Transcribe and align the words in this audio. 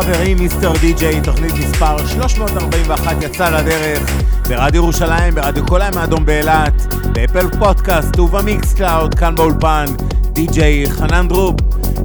וחברים, 0.00 0.36
Mr. 0.38 0.72
DJ, 0.80 1.20
תוכנית 1.20 1.52
מספר 1.52 2.06
341 2.06 3.22
יצאה 3.22 3.50
לדרך 3.50 4.22
ברדיו 4.48 4.82
ירושלים, 4.82 5.34
ברדיו 5.34 5.66
כל 5.66 5.82
הים 5.82 5.98
האדום 5.98 6.26
באילת, 6.26 6.94
ב 7.12 7.18
Apple 7.18 7.50
Podcast 7.58 8.18
וב 8.18 8.74
Mixcloud, 8.74 9.14
כאן 9.14 9.34
באולפן, 9.34 9.84
די-ג'יי 10.32 10.90
חנן 10.90 11.28
דרוב. 11.28 11.56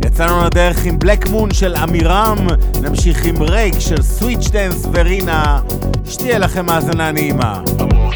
יצאנו 0.05 0.45
לדרך 0.45 0.85
עם 0.85 0.99
Black 0.99 1.29
Moon 1.29 1.53
של 1.53 1.75
אמירם, 1.75 2.37
נמשיך 2.81 3.25
עם 3.25 3.43
רייק 3.43 3.79
של 3.79 4.01
Switchdance 4.01 4.85
ורינה, 4.93 5.59
שתהיה 6.05 6.39
לכם 6.39 6.69
האזנה 6.69 7.11
נעימה. 7.11 7.61
המוח 7.79 8.13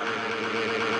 les 0.52 0.84
rêves, 0.84 0.91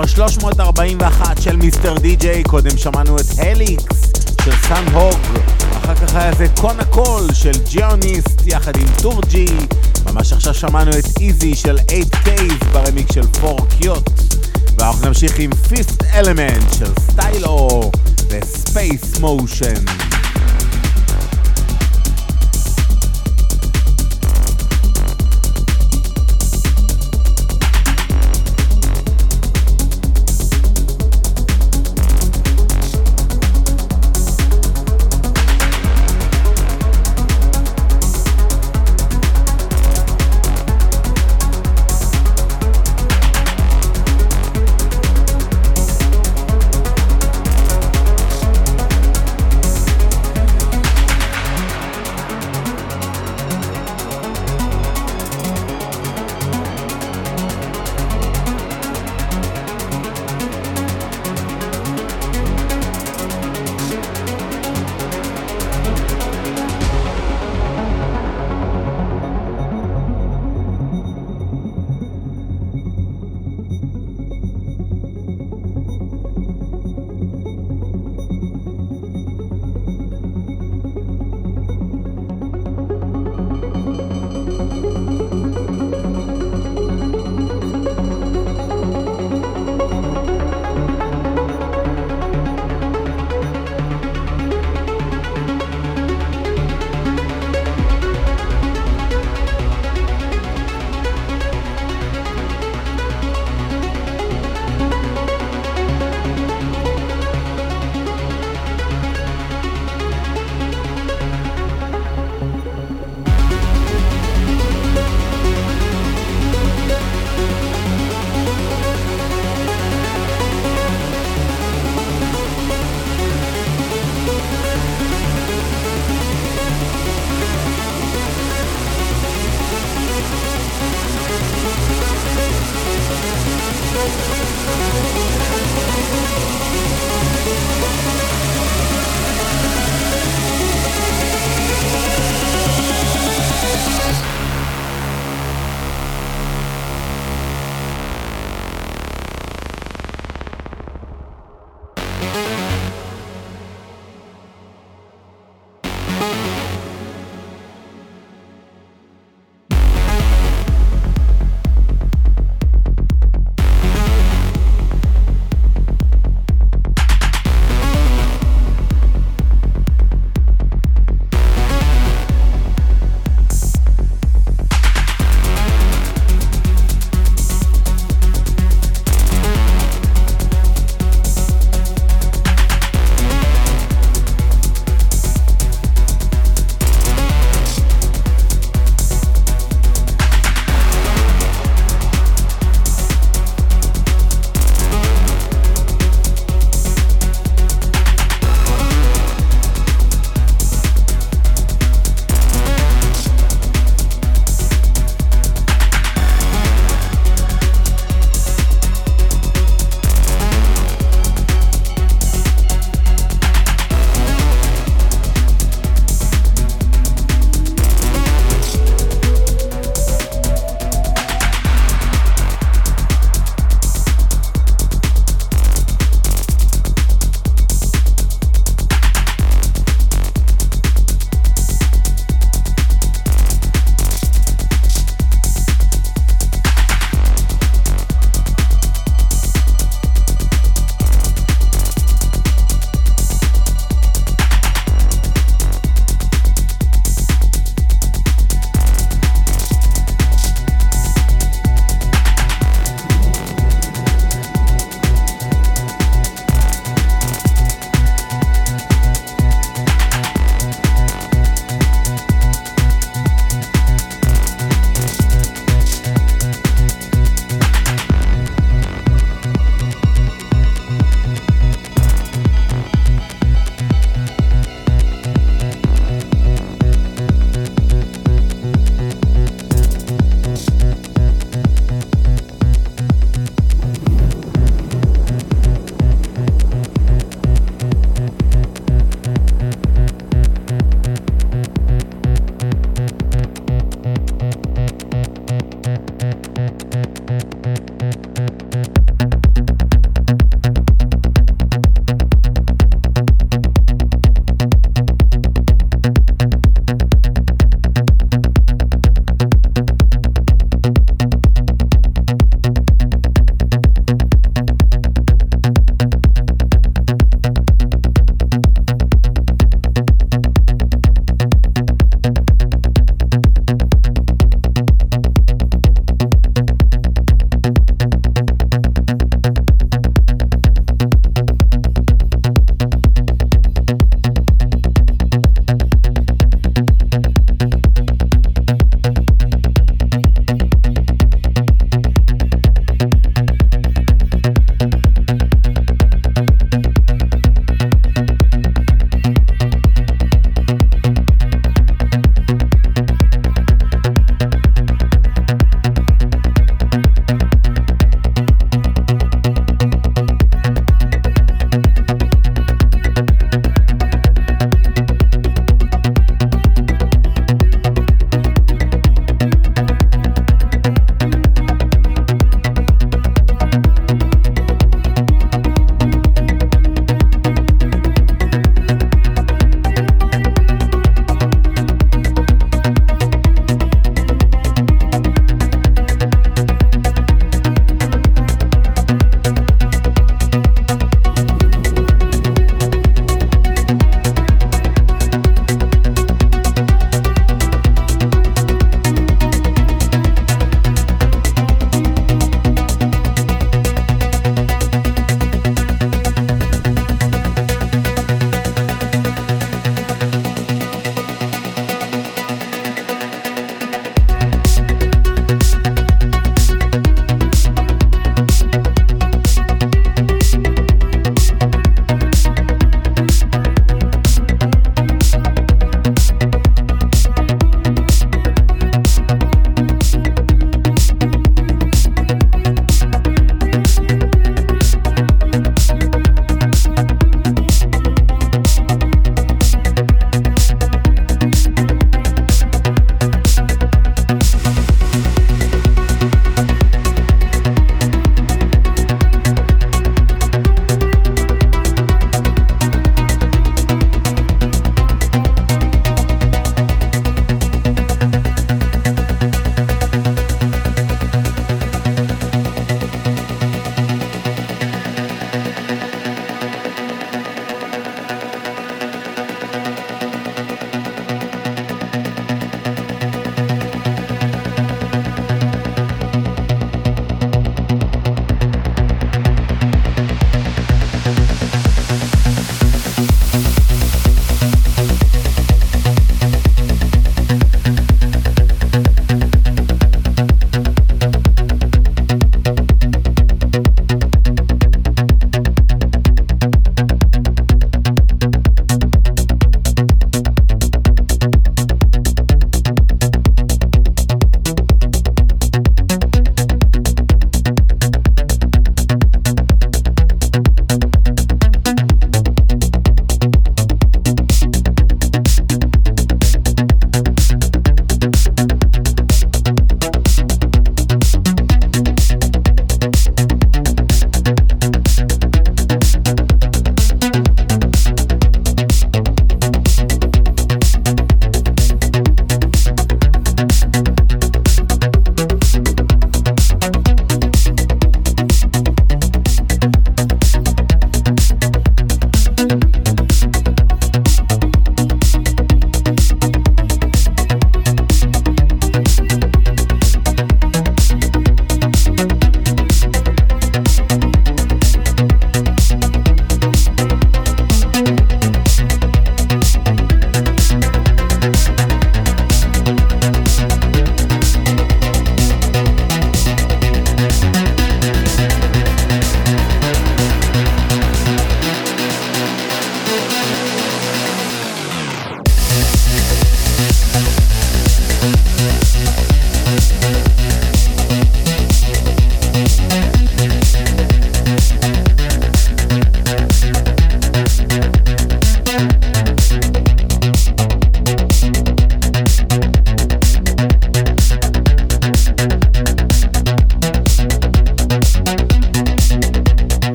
מספר 0.00 0.06
341 0.06 1.42
של 1.42 1.56
מיסטר 1.56 1.98
די-ג'יי, 1.98 2.42
קודם 2.42 2.78
שמענו 2.78 3.16
את 3.16 3.24
הליקס 3.38 4.12
של 4.44 4.52
סאן 4.68 4.84
הוג, 4.92 5.20
אחר 5.72 5.94
כך 5.94 6.14
היה 6.14 6.34
זה 6.34 6.46
קונה 6.60 6.84
קול 6.84 7.32
של 7.34 7.52
ג'יוניסט 7.70 8.42
יחד 8.46 8.76
עם 8.76 8.86
טורג'י, 9.02 9.46
ממש 10.06 10.32
עכשיו 10.32 10.54
שמענו 10.54 10.90
את 10.90 11.04
איזי 11.20 11.54
של 11.54 11.76
8Ks 11.76 12.64
ברמיק 12.72 13.12
של 13.12 13.24
4 13.44 13.64
קיוט, 13.78 14.10
ואנחנו 14.78 15.08
נמשיך 15.08 15.38
עם 15.38 15.50
פיסט 15.54 16.02
אלמנט 16.14 16.74
של 16.78 16.92
סטיילו 17.00 17.90
וספייס 18.28 19.18
מושן. 19.20 20.01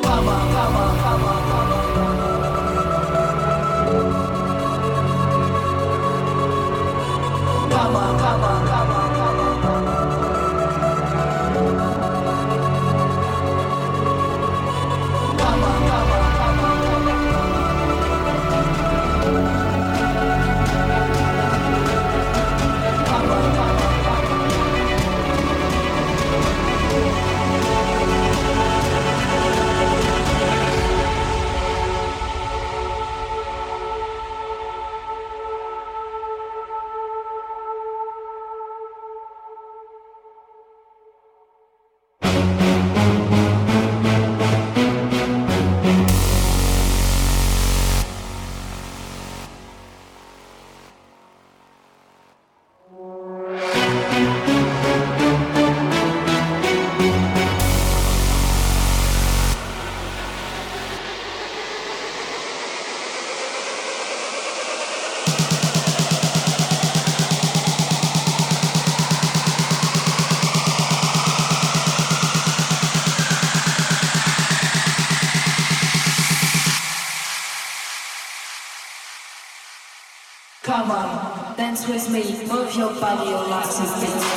Pava 0.00 0.31
dance 81.72 81.88
with 81.88 82.10
me, 82.10 82.46
move 82.46 82.74
your 82.74 82.92
body, 83.00 83.30
your 83.30 83.48
locks 83.48 83.78
and 83.78 83.88
things. 83.88 84.31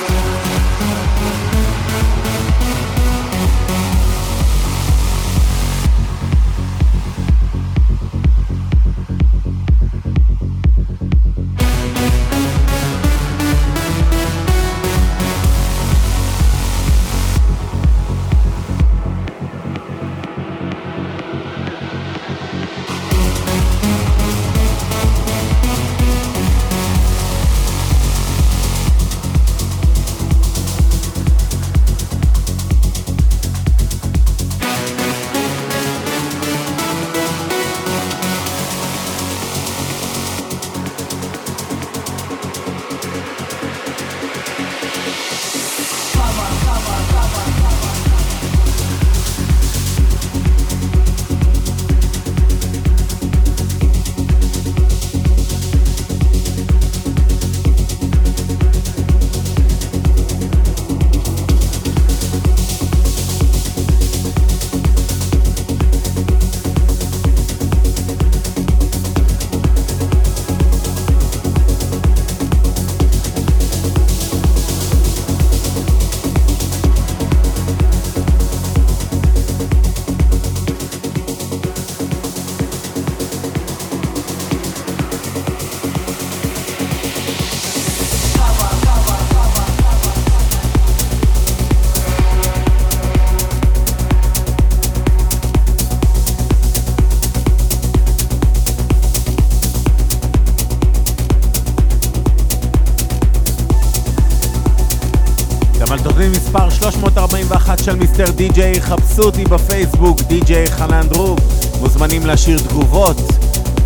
די-ג'יי, 108.48 108.82
חפשו 108.82 109.22
אותי 109.22 109.44
בפייסבוק, 109.44 110.22
די-ג'יי 110.22 110.68
חנן 110.68 111.08
דרוב. 111.08 111.40
מוזמנים 111.82 112.26
להשאיר 112.26 112.60
תגובות, 112.60 113.18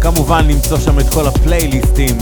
כמובן 0.02 0.48
למצוא 0.48 0.78
שם 0.78 1.00
את 1.00 1.06
כל 1.14 1.28
הפלייליסטים. 1.28 2.18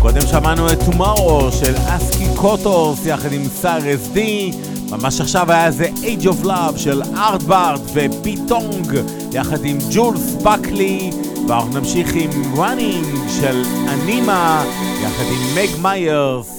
קודם 0.00 0.20
שמענו 0.30 0.72
את 0.72 0.78
Tomorrow 0.80 1.52
של 1.60 1.74
אסקי 1.86 2.26
קוטורס 2.34 3.06
יחד 3.06 3.32
עם 3.32 3.42
סאר 3.60 3.94
אס 3.94 4.08
די. 4.12 4.50
ממש 4.90 5.20
עכשיו 5.20 5.52
היה 5.52 5.70
זה 5.70 5.88
Age 6.02 6.24
of 6.24 6.44
Love 6.44 6.76
של 6.76 7.02
ארטבט 7.16 7.80
ופיט 7.94 8.43
טונג 8.43 8.92
יחד 9.32 9.64
עם 9.64 9.78
ג'ולס 9.92 10.34
בקלי. 10.42 11.10
ואנחנו 11.48 11.78
נמשיך 11.78 12.14
עם 12.14 12.30
Running 12.54 13.30
של 13.40 13.62
אנימה 13.88 14.64
יחד 15.02 15.24
עם 15.24 15.54
מג 15.54 15.82
מיירס. 15.82 16.55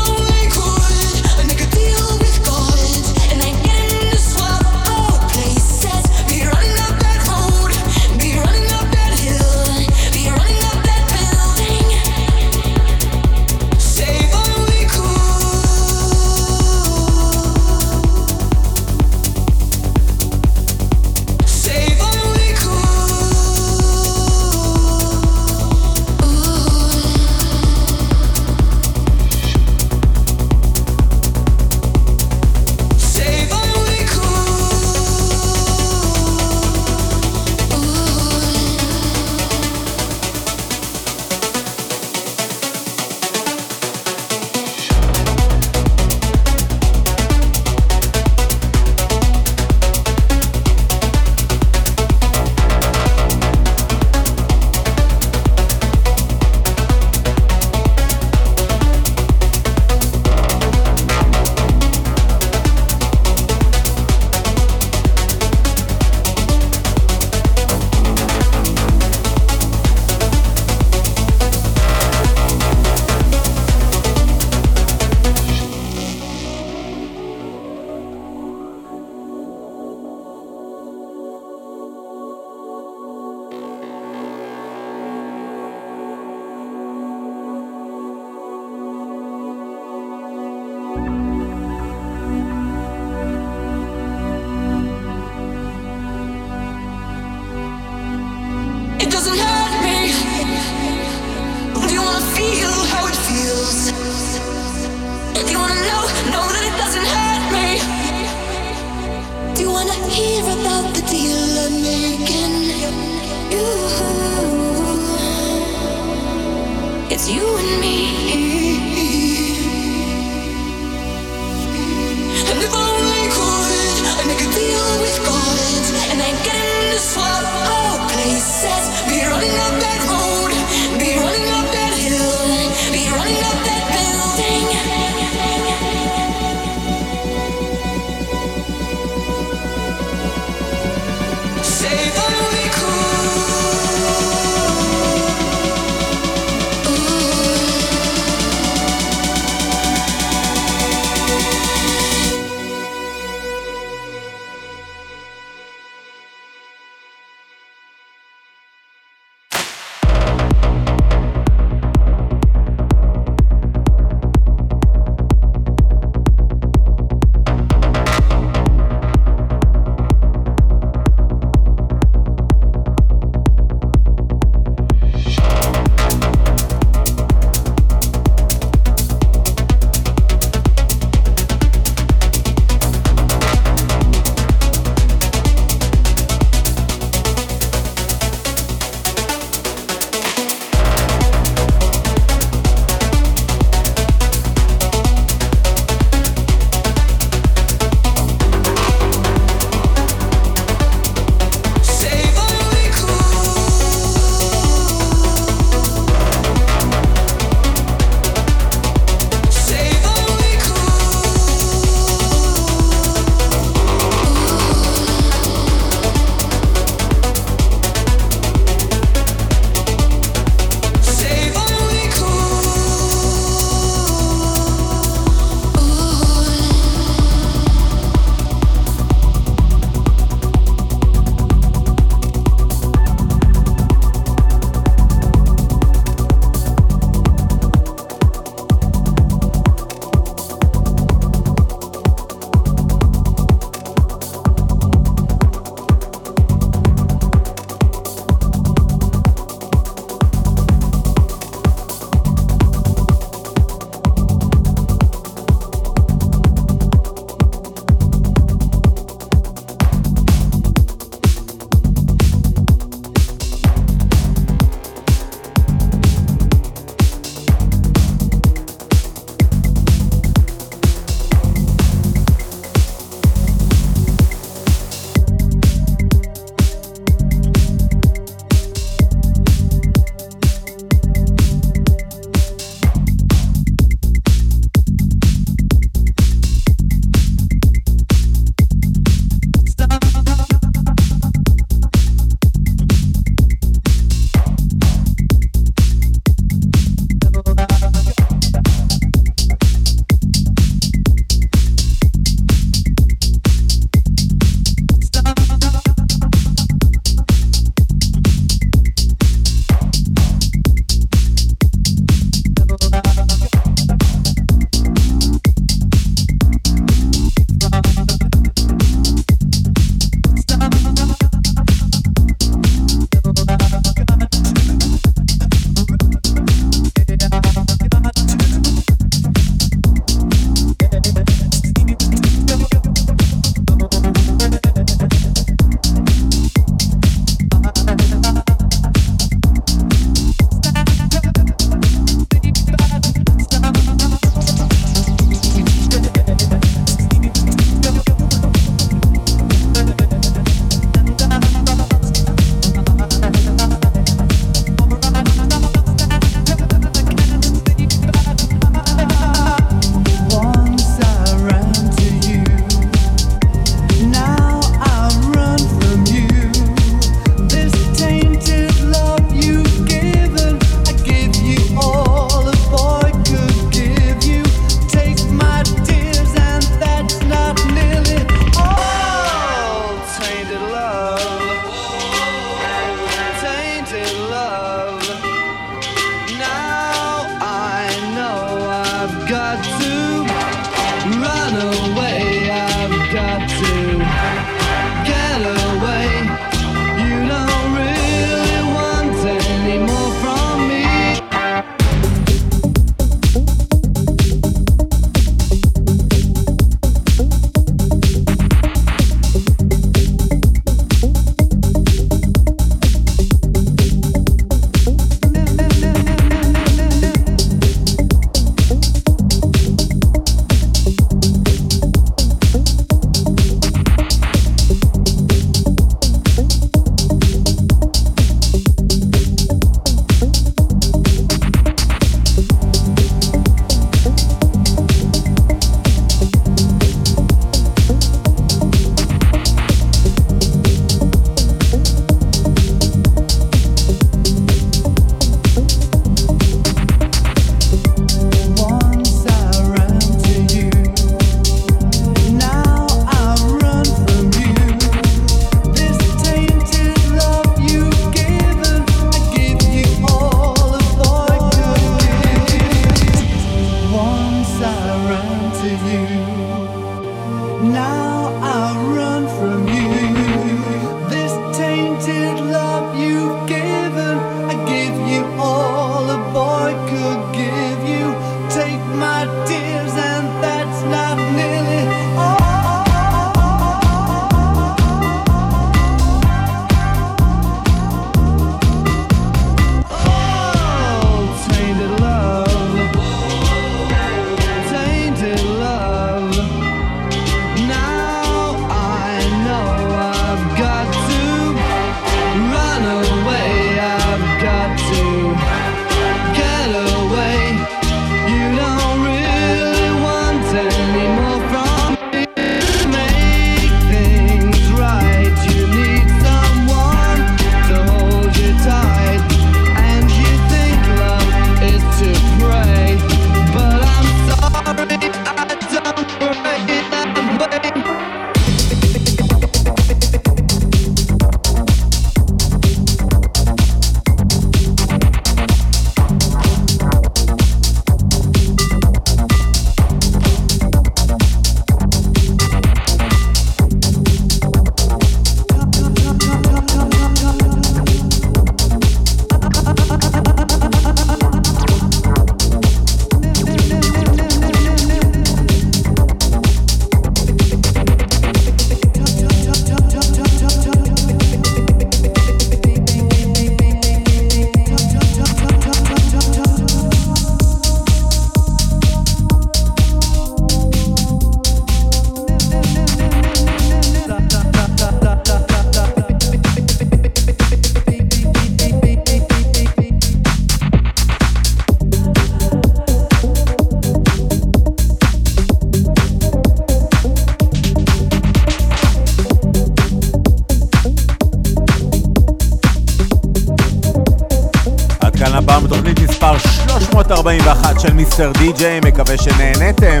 Mr. 598.20 598.40
DJ, 598.40 598.80
מקווה 598.80 599.18
שנהנתם. 599.18 600.00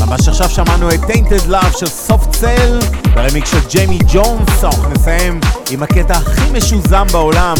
ממש 0.00 0.28
עכשיו 0.28 0.48
שמענו 0.50 0.94
את 0.94 1.00
Tainted 1.06 1.46
Love 1.46 1.72
של 1.76 1.86
Soft 1.86 2.32
Cell, 2.34 2.78
ברמיקס 3.14 3.44
של 3.44 3.58
ג'יימי 3.68 3.98
ג'ונס, 4.12 4.64
אנחנו 4.64 4.88
נסיים 4.88 5.40
עם 5.70 5.82
הקטע 5.82 6.14
הכי 6.14 6.50
משוגע 6.52 7.06
בעולם, 7.12 7.54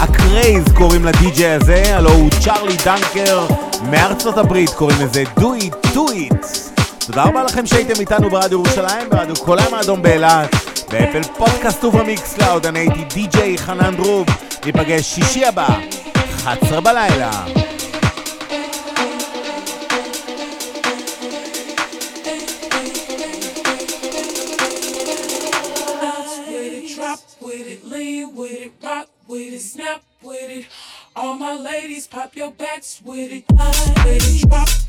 הקרייז 0.00 0.64
קוראים 0.74 1.04
לדי-ג'יי 1.04 1.52
הזה, 1.52 1.96
הלו 1.96 2.10
הוא 2.10 2.30
צ'ארלי 2.44 2.76
דנקר 2.84 3.46
מארצות 3.90 4.38
הברית, 4.38 4.70
קוראים 4.70 4.98
לזה 5.00 5.24
דו 5.40 5.54
איט, 5.54 5.74
דו 5.94 6.06
איט. 6.10 6.46
תודה 6.98 7.24
רבה 7.24 7.44
לכם 7.44 7.66
שהייתם 7.66 8.00
איתנו 8.00 8.30
ברדיו 8.30 8.58
ירושלים, 8.58 9.10
ברדיו 9.10 9.36
כל 9.36 9.58
הים 9.58 9.74
האדום 9.74 10.02
באילת, 10.02 10.54
ב 10.90 10.95
Apple 10.95 11.22
Podcast 11.22 11.84
וב 11.84 12.34
Mixcloud, 12.34 12.66
אני 12.66 12.78
הייתי 12.78 13.04
די-ג'יי 13.14 13.58
חנן 13.58 13.96
דרוב, 13.96 14.26
ניפגש 14.66 15.14
שישי 15.14 15.44
הבא, 15.44 15.68
11 16.36 16.80
בלילה. 16.80 17.67
drop 32.28 32.36
your 32.36 32.50
backs 32.52 33.00
with 33.04 33.32
it. 33.32 34.48
Drop. 34.48 34.87